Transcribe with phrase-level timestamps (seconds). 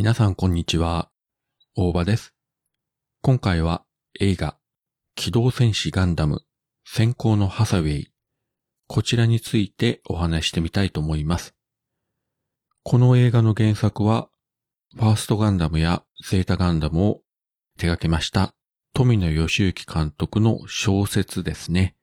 [0.00, 1.10] 皆さんこんにちは。
[1.76, 2.34] 大場です。
[3.20, 3.84] 今回は
[4.18, 4.56] 映画、
[5.14, 6.40] 機動戦士ガンダム、
[6.86, 8.12] 先行のハサウェイ、
[8.86, 11.54] こちらについてお話してみたいと思います。
[12.82, 14.30] この映画の原作は、
[14.94, 17.20] ファーストガンダムやゼータガンダムを
[17.76, 18.54] 手掛けました
[18.94, 21.94] 富野義行監督の小説ですね。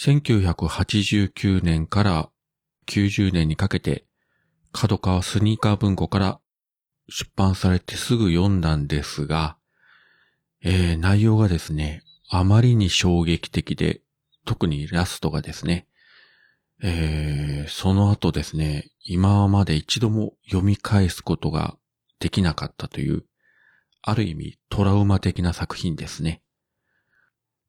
[0.00, 2.30] 1989年から
[2.86, 4.06] 90年にかけて、
[4.70, 6.40] 角川スニーカー文庫から
[7.08, 9.56] 出版されてすぐ読んだんですが、
[10.62, 14.00] えー、内容がですね、あまりに衝撃的で、
[14.44, 15.86] 特にラストがですね、
[16.82, 21.76] えー、その後ですね、今まで一度も読み返すことが
[22.18, 23.24] できなかったという、
[24.02, 26.42] ある意味トラウマ的な作品ですね。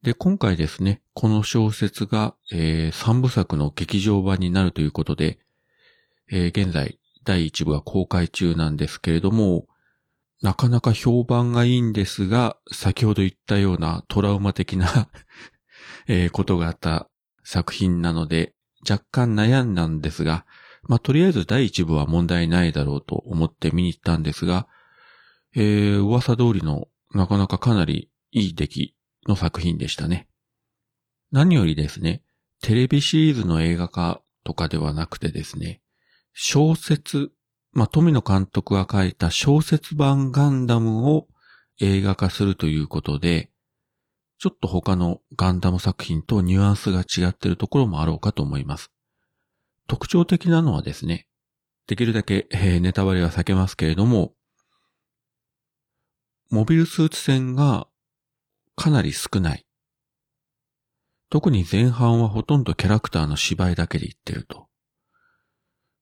[0.04, 5.40] で、今回ですね、この小説が、えー、3部作の劇場版になるということで、
[6.30, 9.68] えー、現在第1部が公開中なんですけれども、
[10.42, 15.10] なかなか評判がいいんですが、先ほど言ったようなトラウマ的な
[16.08, 17.10] え、ことがあった
[17.44, 18.56] 作品なので、
[18.90, 20.46] 若干悩んだんですが、
[20.84, 24.70] まあ、とりあえず第1部は問題ないだろうと思って見に行ったんですが、
[25.54, 28.96] えー、噂通りのなかなかかなりいい出来
[29.28, 30.30] の作品でしたね。
[31.34, 32.24] 何よりですね、
[32.62, 35.82] テレビシリーズの映画化とかではなくてですね、
[36.40, 37.32] 小説、
[37.72, 41.28] まあ、富野監督が書いた小説版ガンダムを
[41.82, 43.50] 映画化するということで、
[44.38, 48.92] ちょっと他のガンダム作品とニュアンスが違っているところもあろうかと思います。
[49.88, 51.26] 特徴的なのはですね、
[51.88, 54.34] できるだけ、えー、ネタバレは避けますけれども、
[56.52, 57.88] モビルスーツ戦が
[58.76, 59.66] かなり少ない。
[61.32, 64.67] 特に前半はほとんどキャラクターの芝居だけで言ってると。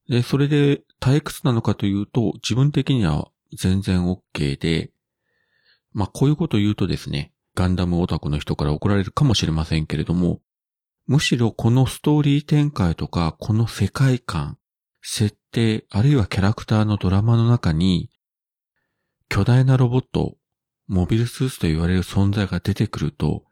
[0.08, 4.90] で、それで退屈なのかというと、自分的には全然 OK で、
[5.92, 10.40] まあ、こういうこと言うとですね、ガンダムオタクの人から怒られるかもしれませんけれども、
[11.06, 14.58] むしろこのストーリー展開とか、この世界観、
[15.02, 18.10] 設定、あるいはキャラクターのドラマの中に、
[19.28, 20.36] 巨大なロボット、
[20.86, 23.44] モビルスーツと言われる存在が出てくると、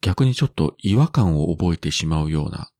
[0.00, 2.70] 逆にちょっと違和感を覚えてしまうような、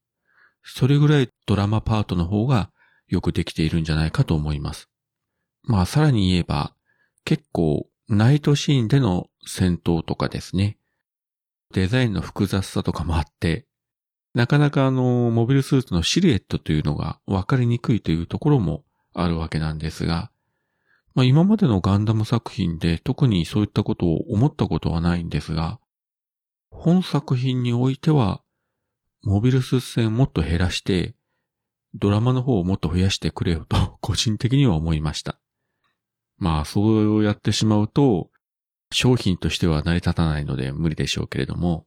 [0.63, 2.71] それぐらいドラマパートの方が
[3.11, 4.89] よくできているんじゃないかと思います。
[5.65, 6.75] まあさらに言えば、
[7.25, 10.79] 結構ナイトシーンでの戦闘とかですね、
[11.73, 13.67] デザインの複雑さとかもあって、
[14.35, 20.31] なかなかあの、モビルスーツのシルエットというのが分かりにくいというところもあるわけなんですが、
[21.15, 25.81] まあ今までのガンダム作品で特にそういったことを思ったことはないんですが、
[26.71, 28.43] 本作品においては、
[29.23, 31.15] モビルスーツ戦をもっと減らして、
[31.95, 35.41] ドラマの方をもっと増やしてくれよと、 個人的には思いました。
[36.39, 38.31] まあ、そうやってしまうと、
[38.93, 41.87] 商品としては成り立たないので無理でしょうけれども、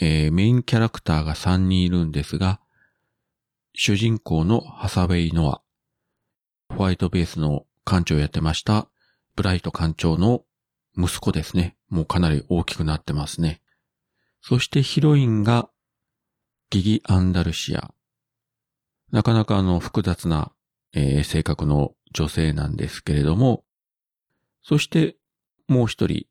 [0.00, 2.60] えー、メインキャラクターが3人いるんですが、
[3.74, 5.62] 主人公のハサウェイ・ノア、
[6.74, 8.88] ホワイトベースの館長をやってました、
[9.36, 10.44] ブライト館長の
[10.96, 11.76] 息子ですね。
[11.88, 13.60] もうかなり大きくなってますね。
[14.40, 15.70] そしてヒロインが、
[16.70, 17.93] ギギ・アンダルシア。
[19.12, 20.52] なかなかあの複雑な、
[20.92, 23.64] えー、性格の女性なんですけれども、
[24.62, 25.16] そして
[25.68, 26.26] もう一人、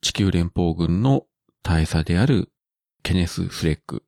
[0.00, 1.26] 地球連邦軍の
[1.62, 2.50] 大佐である
[3.02, 4.02] ケネス・フレック。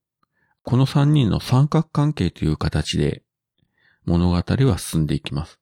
[0.62, 3.22] この三人の三角関係という形で
[4.04, 5.58] 物語は進んでいきます。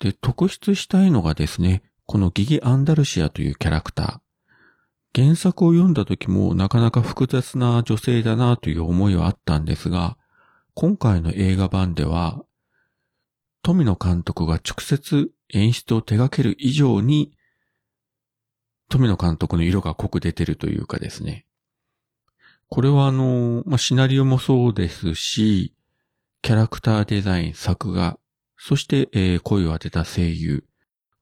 [0.00, 5.22] で、特筆したいのがですね、このギギ・アンダルシアというキャラクター。
[5.22, 10.16] 原作を読んだ時もなかなか複雑な女性だなという思いはあったんですが、
[10.74, 12.44] 今回の映画版では、
[13.62, 17.32] 富野監督が直接演出を手掛ける以上に、
[18.88, 21.46] 富野監督の色が濃く出てるというかですね。
[22.68, 25.74] これはあの、まあ、シナリオもそうですし、
[26.40, 28.18] キャラクターデザイン、作画、
[28.56, 30.64] そして、えー、声を当てた声優。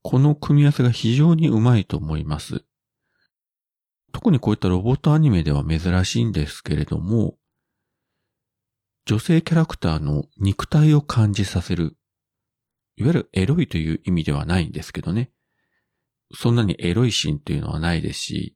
[0.01, 2.63] この組み合わせが非常にうまいと思います。
[4.13, 7.35] 特にこういったロボットアニメでは珍しいんですけれども、
[9.11, 11.97] 女性キャラクターの肉体を感じさせる。
[12.95, 15.31] いわゆるエロいという意味ではないんですけどね。
[16.33, 18.55] そんなにエロいシーンっていうのはないですし、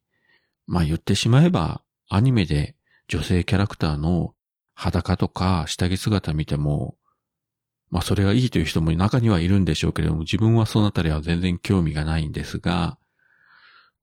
[0.66, 2.78] まあ言ってしまえば、アニメで
[3.10, 4.34] 女性キャラクターの
[4.74, 6.96] 裸とか下着姿見ても、
[7.90, 12.98] まあそれがいいという人も中にはいるんでしょうけれども、自分はそのあたりは全然興味がないんですが、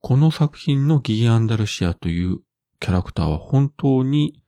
[0.01, 2.41] この作品のギー・アンダルシアという
[2.79, 4.39] キャラクターは本当に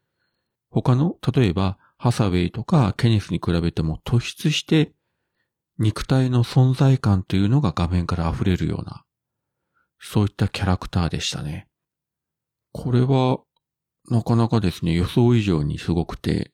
[0.69, 4.93] 他の、例えばハサウェイとかケネスに比べても突出して
[5.77, 9.03] 肉体の存在感というのが画面から溢れるような、
[9.99, 11.67] そういったキャラクターでしたね。
[12.71, 13.39] これは、
[14.09, 16.53] なかなかですね、予想以上にすごくて、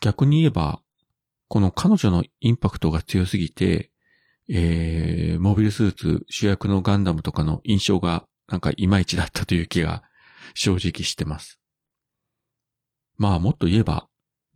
[0.00, 0.80] 逆に言えば、
[1.48, 3.90] この彼女のインパクトが強すぎて、
[4.48, 10.02] えー、モビルスーツ主役のガンダムとかの印象がなんかいまいちだったという気が
[10.54, 11.60] 正直してます。
[13.18, 14.07] まあもっと言えば、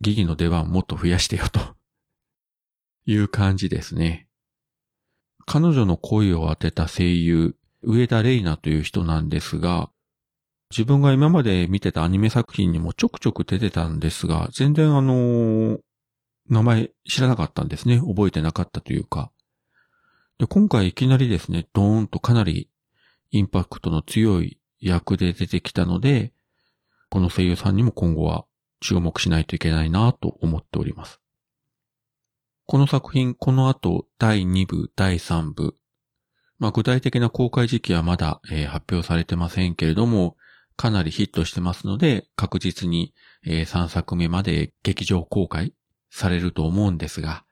[0.03, 1.59] ギギの出番もっと増やしてよと
[3.05, 4.27] いう感じですね。
[5.45, 9.89] 彼女の声を当てた声優、上田玲奈という人なんですが、
[10.69, 15.79] 自分が今まで見てたアニメ作品にもちょくちょく出てたんですが、全然あのー、
[16.49, 17.99] 名前知らなかったんですね。
[17.99, 19.31] 覚えてなかったというか。
[20.37, 22.69] で、今回いきなりですね、ドーンとかなり
[23.31, 26.33] インパクトの強い役で出てきたので、
[27.09, 28.45] この声優さんにも今後は
[28.83, 31.21] 注目しないといけないなと思っております。
[32.65, 35.75] この作品、この後、第2部、第3部。
[36.59, 40.35] まあ、具体的な公開時期はまだ、えー、発表されてませんけれども、
[40.75, 43.13] かなりヒットしてますので、確実に、
[43.45, 45.73] えー、3作目まで劇場公開
[46.09, 47.45] されると思うんですが、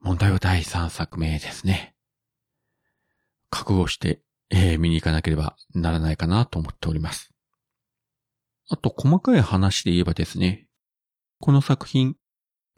[0.00, 1.94] 問題は第3作目ですね。
[3.50, 4.20] 覚悟して、
[4.50, 7.29] えー、見に行かなければならないかなと思っております。
[8.70, 10.68] あと、細かい話で言えばですね、
[11.40, 12.14] この作品、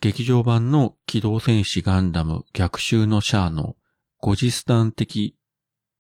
[0.01, 3.77] 劇場版の機動戦士ガンダム逆襲のシャアの
[4.23, 5.37] 5次スタン的、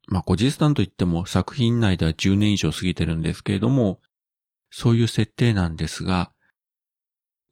[0.08, 4.00] まあ、5次スタンといっても作品内では10年以上過ぎてるんですけれども、
[4.70, 6.32] そういう設定なんですが、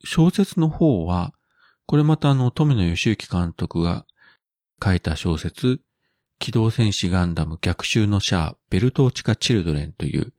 [0.02, 1.34] 小説の方は、
[1.84, 4.06] これまたあの、富野義行監督が
[4.82, 5.82] 書いた小説、
[6.38, 10.32] 機動戦士ガンダム逆襲のシャア、ベルトーチカ・チルドレンという、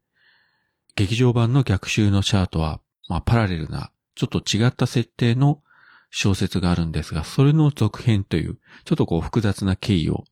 [0.96, 5.62] 劇場版の逆襲のシャアとは、まあ、パラレルな、ちょっと違った設定の
[6.10, 10.26] 小説があるんですが、それの続編という、ちょっとこう複雑な経緯を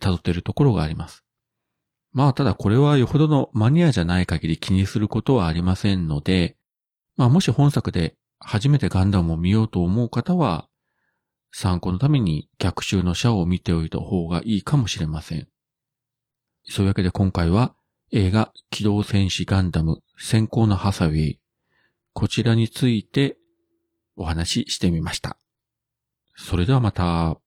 [0.00, 1.24] 辿っているところがあります。
[2.12, 6.56] まあ、ただこれはよほどのマニアじゃない限り気にすることはありませんので、
[7.16, 10.68] まあ、もし本作で初めてガンダムを見ようと思う方は、
[11.50, 15.48] 参考のために逆襲のシャアを見ておいた方がいいかもしれません。
[16.68, 17.74] そういうわけで今回は
[18.16, 21.40] 映画機動戦士ガンダム先行のハサウェイ。
[22.12, 23.38] こちらについて
[24.14, 25.36] お話ししてみました。
[26.36, 27.40] それではまた。